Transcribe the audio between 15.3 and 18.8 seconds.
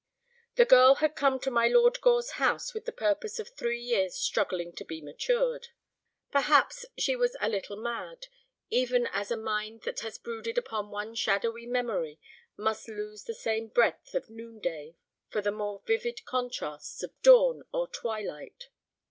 the more vivid contrasts of dawn or twilight.